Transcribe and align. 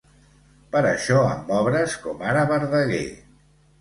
Per 0.75 0.79
això 0.91 1.19
amb 1.33 1.53
obres 1.59 1.95
com 2.07 2.25
ara 2.31 2.47
Verdaguer. 2.53 3.07